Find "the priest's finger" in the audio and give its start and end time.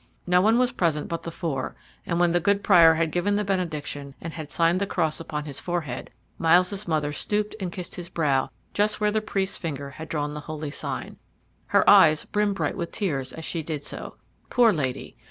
9.11-9.91